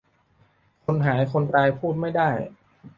[0.83, 2.29] คนหายคนตายพูดไม่ได้